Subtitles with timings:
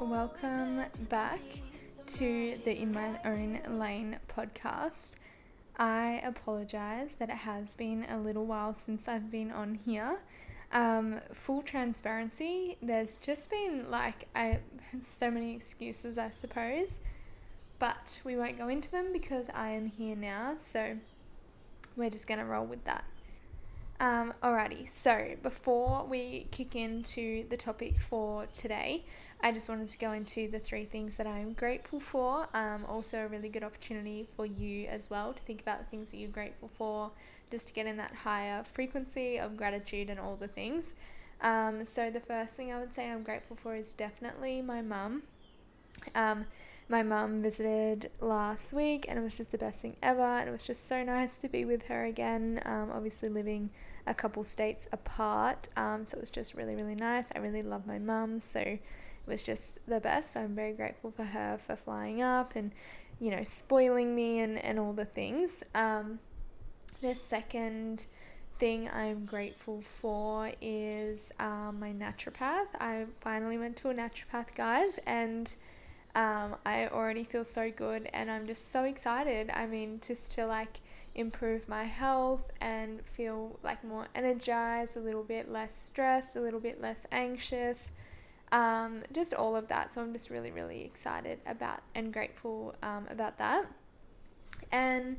[0.00, 1.38] welcome back
[2.08, 5.12] to the In My Own Lane podcast.
[5.76, 10.18] I apologize that it has been a little while since I've been on here.
[10.72, 14.58] Um, full transparency, there's just been like I
[15.16, 16.98] so many excuses, I suppose,
[17.78, 20.96] but we won't go into them because I am here now, so
[21.94, 23.04] we're just gonna roll with that.
[23.98, 29.06] Um, alrighty, so before we kick into the topic for today,
[29.40, 32.46] I just wanted to go into the three things that I'm grateful for.
[32.52, 36.10] Um, also, a really good opportunity for you as well to think about the things
[36.10, 37.10] that you're grateful for,
[37.50, 40.94] just to get in that higher frequency of gratitude and all the things.
[41.40, 45.22] Um, so, the first thing I would say I'm grateful for is definitely my mum.
[46.14, 46.44] Um,
[46.88, 50.52] my mum visited last week and it was just the best thing ever and it
[50.52, 53.70] was just so nice to be with her again um, obviously living
[54.06, 57.26] a couple states apart um, so it was just really really nice.
[57.34, 58.80] I really love my mum so it
[59.26, 60.34] was just the best.
[60.34, 62.70] So i'm very grateful for her for flying up and
[63.18, 65.64] you know spoiling me and, and all the things.
[65.74, 66.20] Um,
[67.00, 68.06] the second
[68.58, 72.68] thing I'm grateful for is um, my naturopath.
[72.80, 75.52] I finally went to a naturopath, guys, and
[76.16, 79.50] um, I already feel so good and I'm just so excited.
[79.52, 80.80] I mean, just to like
[81.14, 86.58] improve my health and feel like more energized, a little bit less stressed, a little
[86.58, 87.90] bit less anxious,
[88.50, 89.92] um, just all of that.
[89.92, 93.66] So I'm just really, really excited about and grateful um, about that.
[94.72, 95.18] And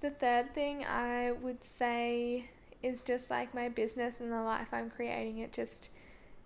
[0.00, 2.46] the third thing I would say
[2.82, 5.38] is just like my business and the life I'm creating.
[5.38, 5.88] It just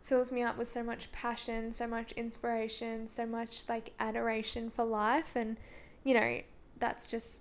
[0.06, 4.84] fills me up with so much passion, so much inspiration, so much like adoration for
[4.84, 5.36] life.
[5.36, 5.56] And,
[6.04, 6.40] you know,
[6.78, 7.38] that's just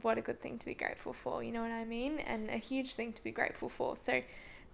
[0.00, 2.20] what a good thing to be grateful for, you know what I mean?
[2.20, 3.96] And a huge thing to be grateful for.
[3.96, 4.22] So,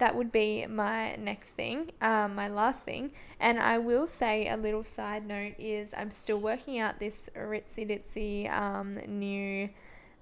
[0.00, 3.10] that would be my next thing, um, my last thing.
[3.38, 7.86] And I will say a little side note is I'm still working out this ritzy
[7.86, 9.68] ditzy um, new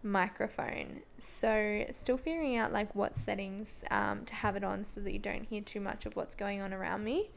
[0.03, 1.01] microphone.
[1.19, 5.19] So, still figuring out like what settings um, to have it on so that you
[5.19, 7.31] don't hear too much of what's going on around me.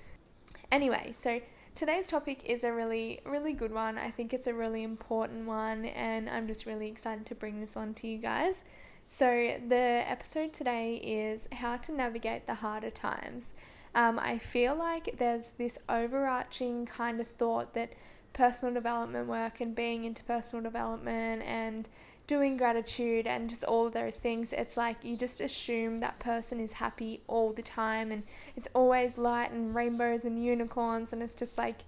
[0.71, 1.41] Anyway, so
[1.75, 3.97] today's topic is a really, really good one.
[3.97, 7.75] I think it's a really important one, and I'm just really excited to bring this
[7.75, 8.63] one to you guys.
[9.07, 9.25] So,
[9.67, 13.53] the episode today is how to navigate the harder times.
[13.93, 17.91] Um, I feel like there's this overarching kind of thought that
[18.33, 21.89] personal development work and being into personal development and
[22.27, 26.59] doing gratitude and just all of those things, it's like you just assume that person
[26.59, 28.23] is happy all the time and
[28.55, 31.83] it's always light and rainbows and unicorns and it's just like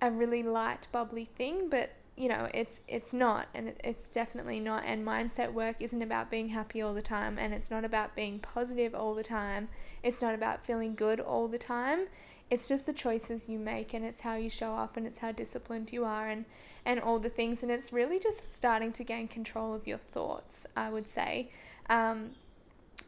[0.00, 1.68] a really light, bubbly thing.
[1.68, 4.84] But you know, it's it's not, and it's definitely not.
[4.86, 8.38] And mindset work isn't about being happy all the time, and it's not about being
[8.38, 9.68] positive all the time.
[10.02, 12.06] It's not about feeling good all the time
[12.50, 15.32] it's just the choices you make and it's how you show up and it's how
[15.32, 16.44] disciplined you are and
[16.84, 20.66] and all the things and it's really just starting to gain control of your thoughts
[20.76, 21.50] i would say.
[21.88, 22.30] Um,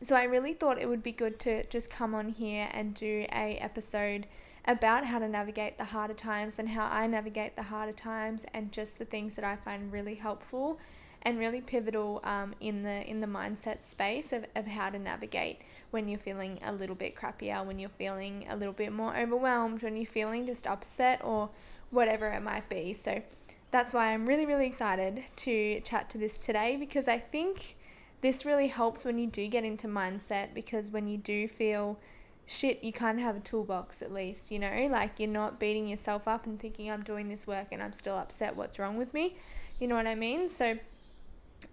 [0.03, 3.27] so i really thought it would be good to just come on here and do
[3.33, 4.27] a episode
[4.67, 8.73] about how to navigate the harder times and how i navigate the harder times and
[8.73, 10.79] just the things that i find really helpful
[11.23, 15.61] and really pivotal um, in the in the mindset space of, of how to navigate
[15.91, 19.83] when you're feeling a little bit crappier, when you're feeling a little bit more overwhelmed,
[19.83, 21.51] when you're feeling just upset or
[21.91, 22.93] whatever it might be.
[22.93, 23.23] So
[23.71, 27.77] that's why I'm really, really excited to chat to this today because I think
[28.21, 31.99] this really helps when you do get into mindset because when you do feel
[32.47, 35.89] shit, you kind of have a toolbox at least, you know, like you're not beating
[35.89, 39.13] yourself up and thinking I'm doing this work and I'm still upset, what's wrong with
[39.13, 39.37] me?
[39.81, 40.49] You know what I mean?
[40.49, 40.79] So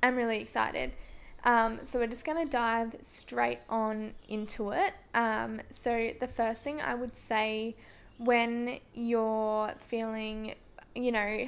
[0.02, 0.92] I'm really excited.
[1.46, 4.94] Um, so we're just going to dive straight on into it.
[5.14, 7.76] Um, so the first thing I would say
[8.18, 10.56] when you're feeling,
[10.96, 11.48] you know,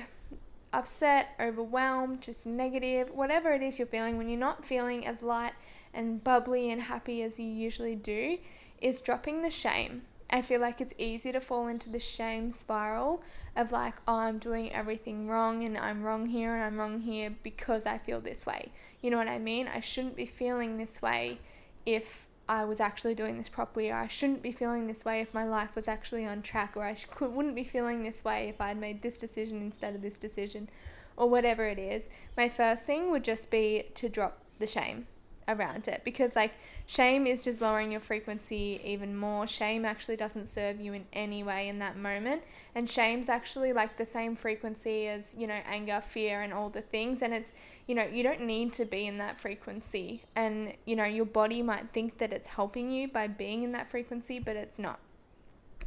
[0.74, 5.54] upset, overwhelmed, just negative, whatever it is you're feeling, when you're not feeling as light
[5.94, 8.38] and bubbly and happy as you usually do,
[8.82, 10.02] is dropping the shame.
[10.30, 13.22] I feel like it's easy to fall into the shame spiral
[13.56, 17.36] of like, oh, I'm doing everything wrong and I'm wrong here and I'm wrong here
[17.44, 18.72] because I feel this way.
[19.02, 19.68] You know what I mean?
[19.68, 21.38] I shouldn't be feeling this way
[21.86, 25.34] if I was actually doing this properly, or I shouldn't be feeling this way if
[25.34, 28.62] my life was actually on track, or I could, wouldn't be feeling this way if
[28.62, 30.70] I'd made this decision instead of this decision,
[31.18, 32.10] or whatever it is.
[32.38, 35.08] My first thing would just be to drop the shame
[35.48, 36.54] around it because, like,
[36.88, 39.48] Shame is just lowering your frequency even more.
[39.48, 42.44] Shame actually doesn't serve you in any way in that moment.
[42.76, 46.82] And shame's actually like the same frequency as, you know, anger, fear, and all the
[46.82, 47.24] things.
[47.24, 47.54] And it's,
[47.88, 50.24] you know, you don't need to be in that frequency.
[50.36, 53.90] And, you know, your body might think that it's helping you by being in that
[53.90, 55.00] frequency, but it's not.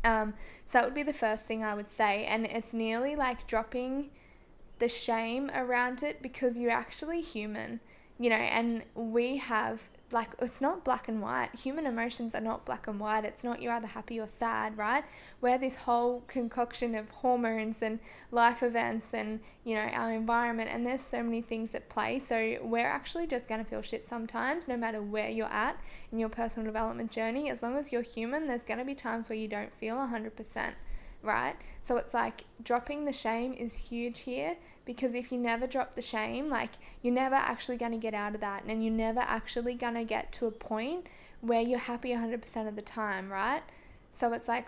[0.02, 0.34] Um,
[0.66, 2.24] so that would be the first thing I would say.
[2.24, 4.10] And it's nearly like dropping
[4.80, 7.78] the shame around it because you're actually human,
[8.18, 9.80] you know, and we have
[10.10, 11.54] like it's not black and white.
[11.54, 13.24] Human emotions are not black and white.
[13.24, 15.04] It's not you're either happy or sad, right?
[15.40, 17.98] We're this whole concoction of hormones and
[18.30, 22.18] life events and you know our environment, and there's so many things at play.
[22.18, 25.78] So we're actually just gonna feel shit sometimes, no matter where you're at
[26.10, 27.50] in your personal development journey.
[27.50, 30.74] As long as you're human, there's gonna be times where you don't feel 100%,
[31.22, 31.56] right?
[31.84, 36.02] So it's like dropping the shame is huge here because if you never drop the
[36.02, 36.72] shame, like
[37.02, 40.04] you're never actually going to get out of that and you're never actually going to
[40.04, 41.06] get to a point
[41.40, 43.62] where you're happy 100% of the time, right?
[44.12, 44.66] So it's like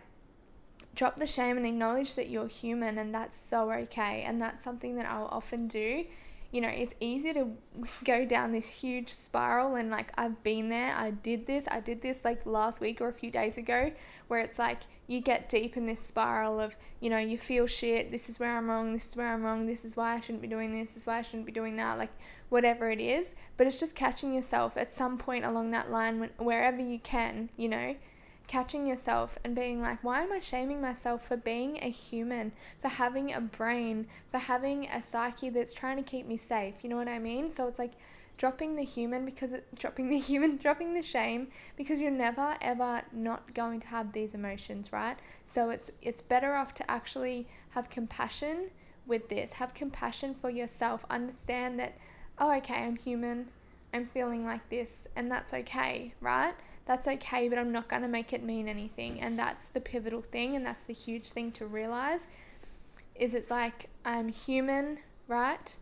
[0.94, 4.22] drop the shame and acknowledge that you're human and that's so okay.
[4.22, 6.04] And that's something that I'll often do
[6.52, 7.48] you know, it's easy to
[8.04, 12.02] go down this huge spiral and like I've been there, I did this, I did
[12.02, 13.92] this like last week or a few days ago,
[14.26, 18.10] where it's like you get deep in this spiral of, you know, you feel shit,
[18.10, 20.42] this is where I'm wrong, this is where I'm wrong, this is why I shouldn't
[20.42, 22.10] be doing this, this is why I shouldn't be doing that, like
[22.48, 23.34] whatever it is.
[23.56, 27.50] But it's just catching yourself at some point along that line, when, wherever you can,
[27.56, 27.94] you know,
[28.50, 32.50] catching yourself and being like, why am I shaming myself for being a human,
[32.82, 36.74] for having a brain, for having a psyche that's trying to keep me safe?
[36.82, 37.52] You know what I mean?
[37.52, 37.92] So it's like
[38.38, 43.02] dropping the human because it, dropping the human, dropping the shame because you're never ever
[43.12, 45.16] not going to have these emotions, right?
[45.44, 48.70] So it's it's better off to actually have compassion
[49.06, 49.52] with this.
[49.52, 51.04] Have compassion for yourself.
[51.08, 51.96] Understand that
[52.36, 53.50] oh, okay, I'm human.
[53.94, 56.54] I'm feeling like this and that's okay, right?
[56.86, 59.20] That's okay, but I'm not going to make it mean anything.
[59.20, 62.26] And that's the pivotal thing, and that's the huge thing to realize
[63.14, 64.98] is it's like I'm human,
[65.28, 65.76] right?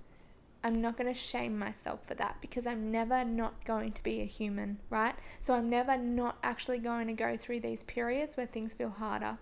[0.63, 4.21] I'm not going to shame myself for that because I'm never not going to be
[4.21, 5.15] a human, right?
[5.41, 9.39] So I'm never not actually going to go through these periods where things feel harder.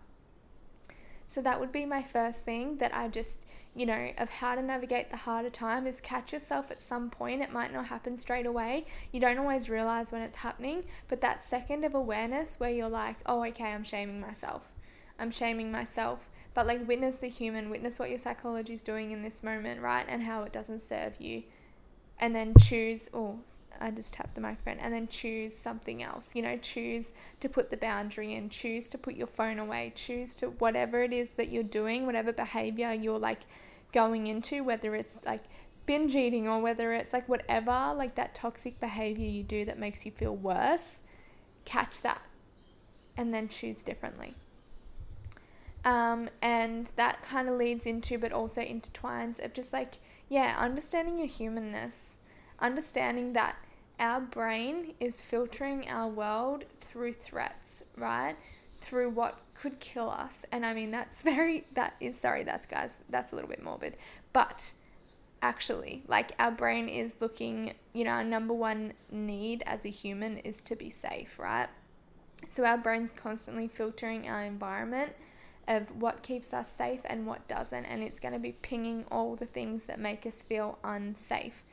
[1.27, 3.41] So that would be my first thing that I just
[3.77, 7.43] you know, of how to navigate the harder time is catch yourself at some point.
[7.43, 8.87] It might not happen straight away.
[9.13, 13.17] You don't always realize when it's happening, but that second of awareness where you're like,
[13.27, 14.63] oh, okay, I'm shaming myself.
[15.19, 16.21] I'm shaming myself.
[16.55, 20.07] But like, witness the human, witness what your psychology is doing in this moment, right?
[20.09, 21.43] And how it doesn't serve you.
[22.19, 23.41] And then choose, oh,
[23.81, 26.31] I just tap the microphone, and then choose something else.
[26.35, 30.35] You know, choose to put the boundary in, choose to put your phone away, choose
[30.37, 33.41] to whatever it is that you're doing, whatever behavior you're like
[33.93, 35.45] going into, whether it's like
[35.87, 40.05] binge eating or whether it's like whatever, like that toxic behavior you do that makes
[40.05, 41.01] you feel worse,
[41.65, 42.23] catch that
[43.17, 44.35] and then choose differently.
[45.85, 49.95] Um, and that kind of leads into, but also intertwines of just like,
[50.29, 52.17] yeah, understanding your humanness,
[52.59, 53.57] understanding that
[53.99, 58.37] our brain is filtering our world through threats, right?
[58.87, 60.45] through what could kill us.
[60.53, 63.97] And I mean, that's very, that is, sorry, that's guys, that's a little bit morbid.
[64.33, 64.73] But
[65.43, 70.39] actually, like our brain is looking, you know, our number one need as a human
[70.39, 71.69] is to be safe, right?
[72.49, 75.13] So our brain's constantly filtering our environment
[75.69, 77.87] of what keeps us safe and what doesn't.
[77.87, 81.65] And it's going to be pinging all the things that make us feel unsafe.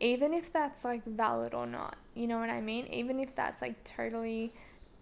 [0.00, 2.86] Even if that's like valid or not, you know what I mean?
[2.86, 4.52] Even if that's like totally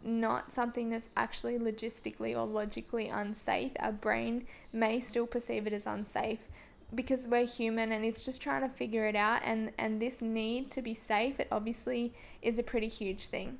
[0.04, 5.86] not something that's actually logistically or logically unsafe, our brain may still perceive it as
[5.86, 6.40] unsafe
[6.94, 10.70] because we're human and it's just trying to figure it out and and this need
[10.70, 13.58] to be safe it obviously is a pretty huge thing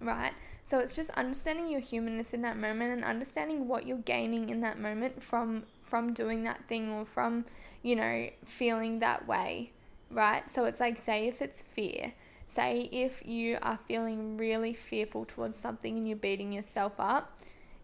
[0.00, 4.50] right so it's just understanding your humanness in that moment and understanding what you're gaining
[4.50, 7.46] in that moment from from doing that thing or from
[7.82, 9.70] you know feeling that way
[10.10, 12.12] right so it's like say if it's fear
[12.48, 17.38] say if you are feeling really fearful towards something and you're beating yourself up,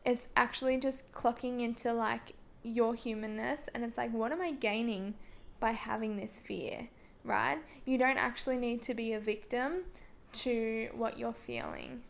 [0.05, 5.15] it's actually just clocking into like your humanness and it's like, what am I gaining
[5.61, 6.89] by having this fear,
[7.25, 7.59] right?
[7.85, 9.85] You don't actually need to be a victim
[10.33, 12.03] to what you're feeling.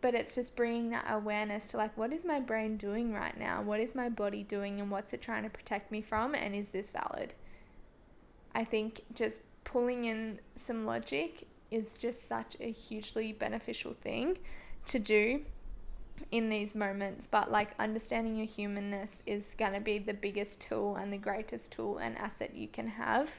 [0.00, 3.62] But it's just bringing that awareness to like, what is my brain doing right now?
[3.62, 6.34] What is my body doing and what's it trying to protect me from?
[6.34, 7.34] And is this valid?
[8.54, 14.38] I think just pulling in some logic is just such a hugely beneficial thing
[14.86, 15.42] to do
[16.30, 17.26] in these moments.
[17.26, 21.72] But like understanding your humanness is going to be the biggest tool and the greatest
[21.72, 23.30] tool and asset you can have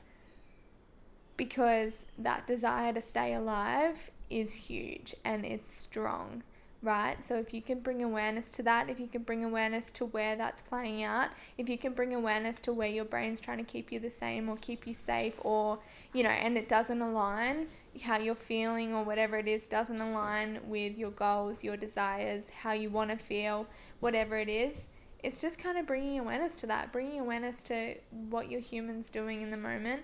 [1.38, 6.44] because that desire to stay alive is huge and it's strong
[6.84, 7.24] right?
[7.26, 10.36] So if you can bring awareness to that, if you can bring awareness to where
[10.36, 13.92] that's playing out, if you can bring awareness to where your brain's trying to keep
[13.92, 15.80] you the same or keep you safe or,
[16.12, 17.68] you know, and it doesn't align,
[18.02, 22.74] how you're feeling or whatever it is doesn't align with your goals, your desires, how
[22.74, 23.66] you want to feel,
[24.02, 24.88] whatever it is.
[25.24, 29.42] It's just kind of bringing awareness to that, bringing awareness to what your human's doing
[29.42, 30.02] in the moment,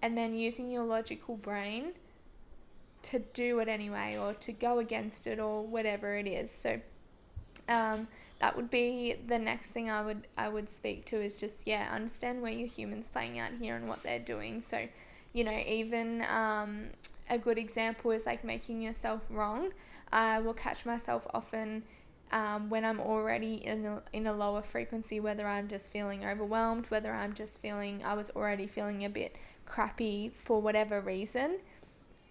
[0.00, 1.92] and then using your logical brain
[3.10, 6.50] to do it anyway or to go against it or whatever it is.
[6.50, 6.80] So,
[7.68, 8.08] um,
[8.40, 11.88] that would be the next thing I would I would speak to is just yeah
[11.92, 14.62] understand where your humans playing out here and what they're doing.
[14.62, 14.88] So,
[15.32, 16.88] you know, even um,
[17.30, 19.72] a good example is like making yourself wrong.
[20.12, 21.82] I will catch myself often
[22.32, 26.86] um, when I'm already in a, in a lower frequency, whether I'm just feeling overwhelmed,
[26.88, 31.58] whether I'm just feeling I was already feeling a bit crappy for whatever reason.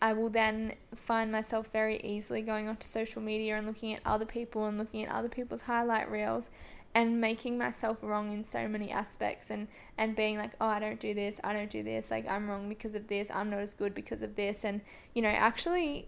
[0.02, 4.26] I will then find myself very easily going onto social media and looking at other
[4.26, 6.50] people and looking at other people's highlight reels
[6.94, 11.00] and making myself wrong in so many aspects and and being like oh I don't
[11.00, 13.74] do this I don't do this like I'm wrong because of this I'm not as
[13.74, 14.64] good because of this.
[14.64, 14.82] And
[15.14, 16.08] you know actually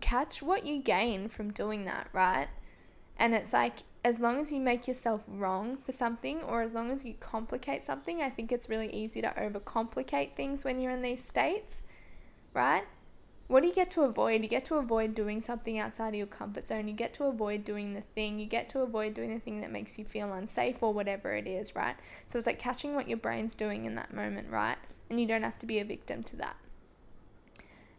[0.00, 2.48] catch what you gain from doing that right?
[3.18, 6.90] And it's like as long as you make yourself wrong for something or as long
[6.90, 11.02] as you complicate something I think it's really easy to overcomplicate things when you're in
[11.02, 11.82] these states
[12.54, 12.84] right
[13.48, 14.42] what do you get to avoid?
[14.42, 16.86] You get to avoid doing something outside of your comfort zone.
[16.86, 18.38] You get to avoid doing the thing.
[18.38, 21.46] You get to avoid doing the thing that makes you feel unsafe or whatever it
[21.46, 21.96] is, right?
[22.26, 24.76] So it's like catching what your brain's doing in that moment, right?
[25.08, 26.56] And you don't have to be a victim to that.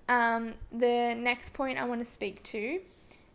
[0.07, 2.79] Um, the next point I want to speak to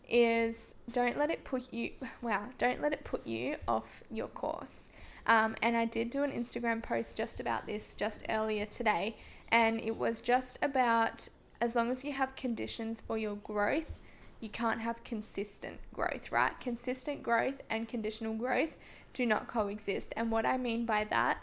[0.09, 1.91] is don't let it put you,
[2.23, 4.87] wow, don't let it put you off your course.
[5.27, 9.17] Um, and I did do an Instagram post just about this just earlier today,
[9.49, 11.29] and it was just about
[11.65, 13.97] as long as you have conditions for your growth,
[14.39, 16.53] you can't have consistent growth, right?
[16.61, 18.75] Consistent growth and conditional growth
[19.15, 20.13] do not coexist.
[20.15, 21.39] And what I mean by that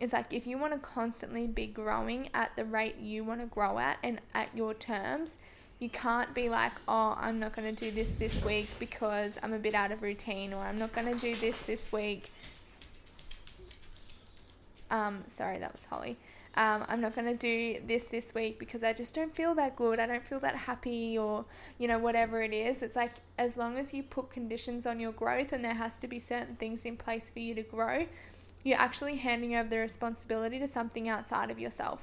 [0.00, 3.46] is like if you want to constantly be growing at the rate you want to
[3.46, 5.36] grow at and at your terms,
[5.78, 9.52] you can't be like, oh, I'm not going to do this this week because I'm
[9.52, 12.32] a bit out of routine, or I'm not going to do this this week.
[14.90, 16.16] Um, sorry, that was Holly
[16.56, 19.76] um, I'm not going to do this this week because I just don't feel that
[19.76, 20.00] good.
[20.00, 21.44] I don't feel that happy, or,
[21.78, 22.82] you know, whatever it is.
[22.82, 26.08] It's like as long as you put conditions on your growth and there has to
[26.08, 28.06] be certain things in place for you to grow,
[28.64, 32.00] you're actually handing over the responsibility to something outside of yourself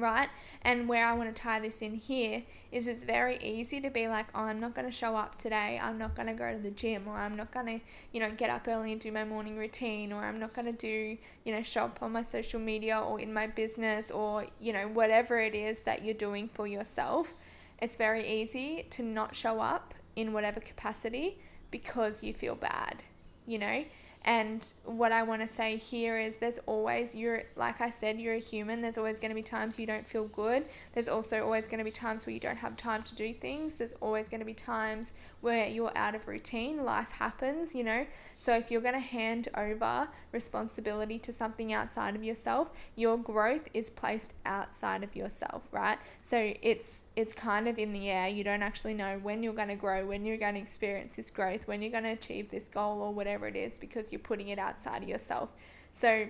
[0.00, 0.28] right?
[0.62, 4.08] And where I want to tie this in here is it's very easy to be
[4.08, 5.80] like, oh, I'm not going to show up today.
[5.82, 7.80] I'm not going to go to the gym, or I'm not going to,
[8.12, 10.72] you know, get up early and do my morning routine, or I'm not going to
[10.72, 14.72] do, you know, show up on my social media or in my business, or, you
[14.72, 17.34] know, whatever it is that you're doing for yourself.
[17.80, 21.38] It's very easy to not show up in whatever capacity
[21.70, 23.02] because you feel bad,
[23.46, 23.84] you know?
[24.24, 28.34] And what I want to say here is there's always, you're, like I said, you're
[28.34, 28.82] a human.
[28.82, 30.64] There's always going to be times you don't feel good.
[30.92, 33.76] There's also always going to be times where you don't have time to do things.
[33.76, 36.84] There's always going to be times where you're out of routine.
[36.84, 38.06] Life happens, you know.
[38.38, 43.68] So if you're going to hand over responsibility to something outside of yourself, your growth
[43.72, 45.98] is placed outside of yourself, right?
[46.22, 48.28] So it's it's kind of in the air.
[48.28, 51.30] You don't actually know when you're going to grow, when you're going to experience this
[51.30, 54.50] growth, when you're going to achieve this goal or whatever it is because you're putting
[54.50, 55.48] it outside of yourself.
[55.90, 56.28] So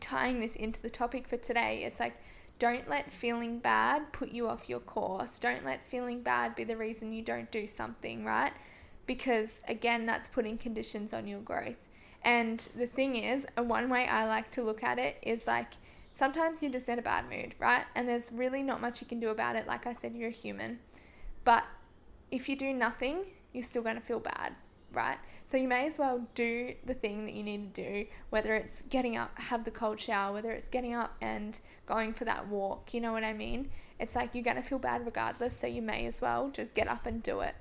[0.00, 2.18] tying this into the topic for today, it's like
[2.58, 5.38] don't let feeling bad put you off your course.
[5.38, 8.52] Don't let feeling bad be the reason you don't do something, right?
[9.06, 11.80] Because again, that's putting conditions on your growth.
[12.22, 15.72] And the thing is, one way I like to look at it is like
[16.14, 17.84] sometimes you're just in a bad mood, right?
[17.94, 19.66] And there's really not much you can do about it.
[19.66, 20.78] Like I said, you're a human.
[21.44, 21.64] But
[22.30, 24.54] if you do nothing, you're still going to feel bad,
[24.92, 25.18] right?
[25.50, 28.82] So you may as well do the thing that you need to do, whether it's
[28.82, 32.94] getting up, have the cold shower, whether it's getting up and going for that walk,
[32.94, 33.70] you know what I mean?
[33.98, 36.88] It's like you're going to feel bad regardless, so you may as well just get
[36.88, 37.54] up and do it.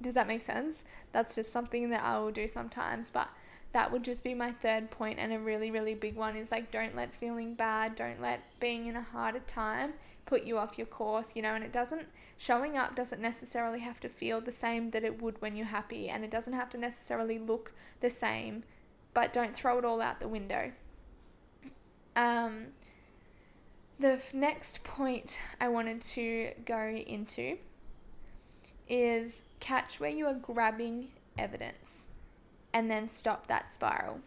[0.00, 0.84] Does that make sense?
[1.12, 3.28] That's just something that I will do sometimes, but
[3.72, 6.70] that would just be my third point and a really really big one is like
[6.70, 9.92] don't let feeling bad, don't let being in a harder time
[10.28, 12.06] put you off your course, you know, and it doesn't
[12.36, 16.08] showing up doesn't necessarily have to feel the same that it would when you're happy
[16.08, 18.62] and it doesn't have to necessarily look the same,
[19.14, 20.70] but don't throw it all out the window.
[22.14, 22.68] Um,
[23.98, 27.58] the next point I wanted to go into
[28.88, 32.07] is catch where you are grabbing evidence
[32.78, 34.20] and then stop that spiral.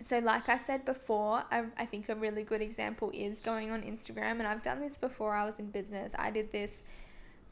[0.00, 3.82] So, like I said before, I, I think a really good example is going on
[3.82, 6.12] Instagram, and I've done this before I was in business.
[6.16, 6.82] I did this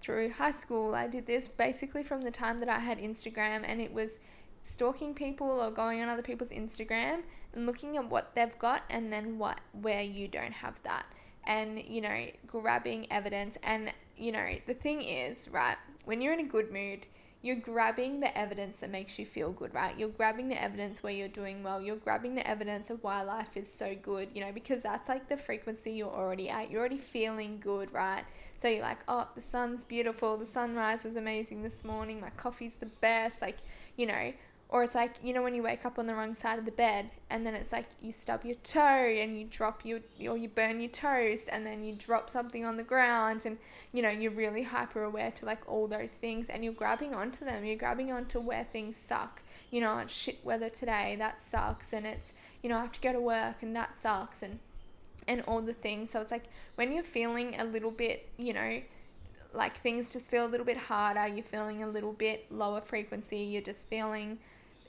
[0.00, 0.94] through high school.
[0.94, 4.21] I did this basically from the time that I had Instagram, and it was
[4.62, 9.12] stalking people or going on other people's Instagram and looking at what they've got and
[9.12, 11.04] then what where you don't have that
[11.47, 16.40] and you know grabbing evidence and you know the thing is right when you're in
[16.40, 17.06] a good mood
[17.45, 19.99] you're grabbing the evidence that makes you feel good, right?
[19.99, 21.79] You're grabbing the evidence where you're doing well.
[21.79, 25.29] You're grabbing the evidence of why life is so good, you know, because that's like
[25.29, 26.71] the frequency you're already at.
[26.71, 28.25] You're already feeling good, right?
[28.57, 30.39] So you're like, oh, the sun's beautiful.
[30.39, 32.19] The sunrise was amazing this morning.
[32.19, 33.43] My coffee's the best.
[33.43, 33.59] Like,
[33.99, 34.33] you know,
[34.75, 36.73] or it's like, you know, when you wake up on the wrong side of the
[36.73, 40.49] bed and then it's like you stub your toe and you drop your, or you
[40.49, 43.57] burn your toast and then you drop something on the ground and,
[43.93, 47.45] you know, you're really hyper aware to like all those things and you're grabbing onto
[47.45, 47.64] them.
[47.64, 49.43] You're grabbing onto where things suck.
[49.71, 51.93] You know, it's shit weather today, that sucks.
[51.93, 54.43] And it's, you know, I have to go to work and that sucks.
[54.43, 54.59] And,
[55.28, 56.11] and all the things.
[56.11, 58.83] So it's like when you're feeling a little bit, you know,
[59.52, 63.38] like things just feel a little bit harder, you're feeling a little bit lower frequency,
[63.38, 64.40] you're just feeling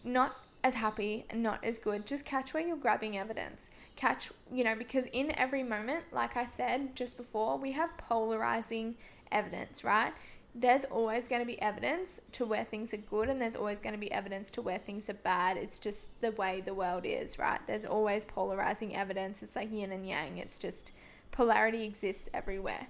[0.06, 2.06] not as happy and not as good.
[2.06, 3.70] Just catch where you're grabbing evidence.
[3.96, 8.96] Catch, you know, because in every moment, like I said just before, we have polarizing
[9.32, 10.14] evidence, right?
[10.54, 13.94] There's always going to be evidence to where things are good, and there's always going
[13.94, 15.58] to be evidence to where things are bad.
[15.58, 17.60] It's just the way the world is, right?
[17.68, 19.44] There's always polarizing evidence.
[19.44, 20.38] It's like yin and yang.
[20.38, 20.92] It's just
[21.32, 22.88] polarity exists everywhere.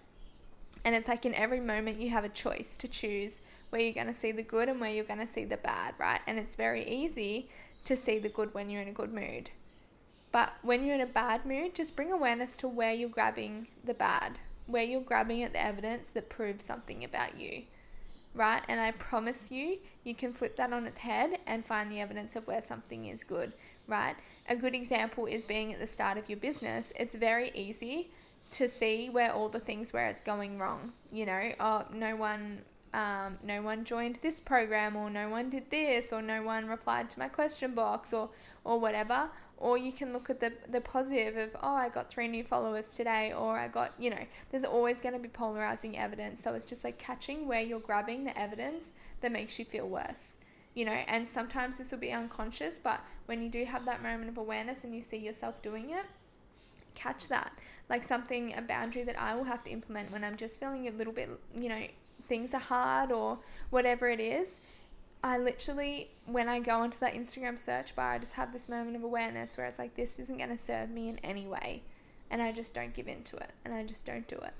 [0.84, 3.40] And it's like in every moment, you have a choice to choose
[3.76, 5.96] where you're going to see the good and where you're going to see the bad,
[5.98, 6.22] right?
[6.26, 7.50] And it's very easy
[7.84, 9.50] to see the good when you're in a good mood.
[10.32, 13.94] But when you're in a bad mood, just bring awareness to where you're grabbing the
[13.94, 17.64] bad, where you're grabbing at the evidence that proves something about you,
[18.34, 18.64] right?
[18.70, 22.38] And I promise you, you can flip that on its head and find the evidence
[22.38, 23.52] of where something is good,
[23.88, 24.16] right?
[24.48, 26.94] A good example is being at the start of your business.
[26.96, 28.12] It's very easy
[28.52, 30.94] to see where all the things where it's going wrong.
[31.12, 32.62] You know, oh, no one
[32.96, 37.10] um, no one joined this program or no one did this or no one replied
[37.12, 38.30] to my question box or
[38.64, 39.30] or whatever.
[39.58, 42.96] Or you can look at the the positive of oh I got three new followers
[42.96, 46.42] today or I got you know there's always going to be polarizing evidence.
[46.42, 50.38] So it's just like catching where you're grabbing the evidence that makes you feel worse
[50.74, 50.92] you know?
[51.08, 54.84] And sometimes this will be unconscious but when you do have that moment of awareness
[54.84, 56.06] and you see yourself doing it
[56.96, 57.52] catch that.
[57.90, 60.92] Like something a boundary that I will have to implement when I'm just feeling a
[60.92, 61.86] little bit you know
[62.28, 64.60] things are hard or whatever it is,
[65.24, 68.96] I literally, when I go into that Instagram search bar, I just have this moment
[68.96, 71.82] of awareness where it's like, this isn't going to serve me in any way.
[72.30, 74.54] And I just don't give into it and I just don't do it.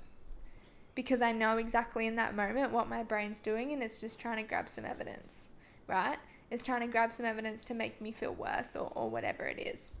[0.94, 4.38] Because I know exactly in that moment what my brain's doing and it's just trying
[4.38, 5.50] to grab some evidence,
[5.86, 6.18] right?
[6.50, 9.58] It's trying to grab some evidence to make me feel worse or, or whatever it
[9.60, 9.92] is.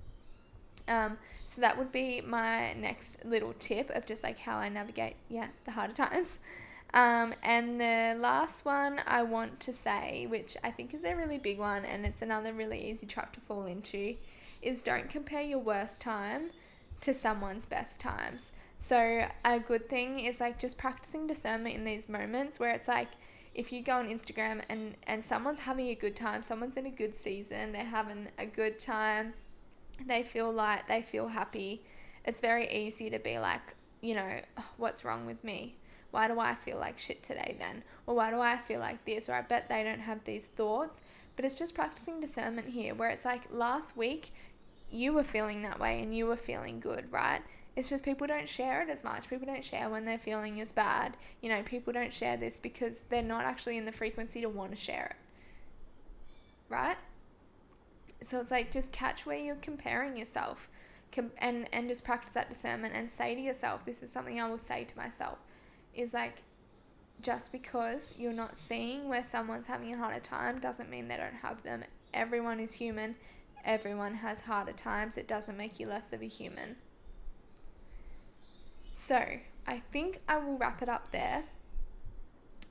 [0.88, 5.16] Um, so that would be my next little tip of just like how I navigate,
[5.28, 6.38] yeah, the harder times.
[6.94, 11.38] Um, and the last one I want to say, which I think is a really
[11.38, 14.16] big one and it's another really easy trap to fall into,
[14.62, 16.50] is don't compare your worst time
[17.02, 18.52] to someone's best times.
[18.78, 23.08] So, a good thing is like just practicing discernment in these moments where it's like,
[23.54, 26.90] if you go on Instagram and, and someone's having a good time, someone's in a
[26.90, 29.32] good season, they're having a good time,
[30.06, 31.82] they feel light, they feel happy,
[32.26, 35.76] it's very easy to be like, you know, oh, what's wrong with me?
[36.16, 37.82] Why do I feel like shit today then?
[38.06, 39.28] Or why do I feel like this?
[39.28, 41.02] Or I bet they don't have these thoughts.
[41.36, 44.32] But it's just practicing discernment here where it's like last week
[44.90, 47.42] you were feeling that way and you were feeling good, right?
[47.76, 49.28] It's just people don't share it as much.
[49.28, 51.18] People don't share when they're feeling as bad.
[51.42, 54.70] You know, people don't share this because they're not actually in the frequency to want
[54.70, 56.72] to share it.
[56.72, 56.96] Right?
[58.22, 60.70] So it's like just catch where you're comparing yourself
[61.36, 64.56] and, and just practice that discernment and say to yourself, this is something I will
[64.56, 65.36] say to myself
[65.96, 66.42] is like
[67.22, 71.34] just because you're not seeing where someone's having a harder time doesn't mean they don't
[71.42, 71.84] have them.
[72.12, 73.16] Everyone is human.
[73.64, 75.16] Everyone has harder times.
[75.16, 76.76] It doesn't make you less of a human.
[78.92, 79.22] So,
[79.66, 81.44] I think I will wrap it up there.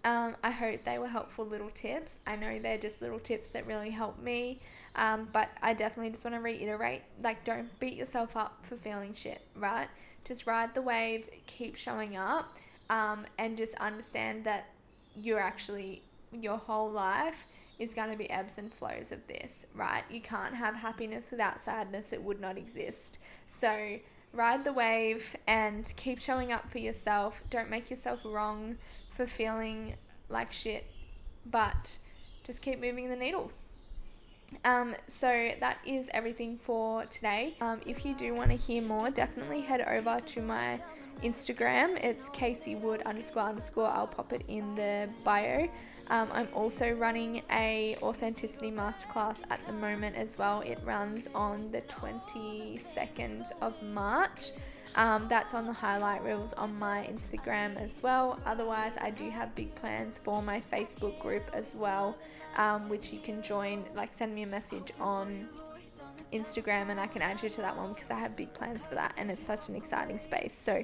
[0.04, 2.20] Um, I hope they were helpful little tips.
[2.28, 4.62] I know they're just little tips that really help me,
[4.96, 9.16] um, but I definitely just want to reiterate like, don't beat yourself up for feeling
[9.16, 9.88] shit, right?
[10.24, 12.56] Just ride the wave, keep showing up
[12.90, 14.66] um, and just understand that
[15.16, 17.46] you're actually your whole life
[17.80, 20.04] is going to be ebbs and flows of this, right?
[20.10, 23.20] You can't have happiness without sadness, it would not exist.
[23.50, 24.00] So,
[24.34, 27.44] ride the wave and keep showing up for yourself.
[27.50, 28.78] Don't make yourself wrong
[29.16, 29.96] for feeling
[30.30, 30.86] like shit,
[31.46, 31.98] but
[32.44, 33.52] just keep moving the needle.
[34.64, 37.56] Um, so that is everything for today.
[37.62, 40.80] Um, if you do want to hear more, definitely head over to my
[41.24, 42.04] Instagram.
[42.04, 43.88] It's Kasey Wood underscore underscore.
[43.88, 45.70] I'll pop it in the bio.
[46.08, 50.62] Um, I'm also running a authenticity masterclass at the moment as well.
[50.62, 54.52] It runs on the 22nd of March.
[54.96, 58.40] Um, that's on the highlight reels on my Instagram as well.
[58.46, 62.18] Otherwise, I do have big plans for my Facebook group as well,
[62.56, 63.84] um, which you can join.
[63.94, 65.50] Like, send me a message on
[66.32, 68.96] Instagram and I can add you to that one because I have big plans for
[68.96, 70.58] that and it's such an exciting space.
[70.58, 70.84] So,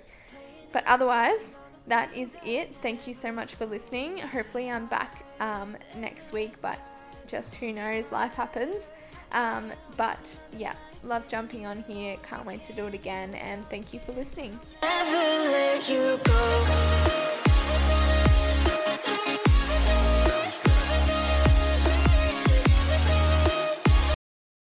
[0.73, 1.55] but otherwise,
[1.87, 2.75] that is it.
[2.81, 4.17] Thank you so much for listening.
[4.17, 6.79] Hopefully, I'm back um, next week, but
[7.27, 8.89] just who knows, life happens.
[9.31, 12.17] Um, but yeah, love jumping on here.
[12.23, 13.33] Can't wait to do it again.
[13.35, 14.59] And thank you for listening.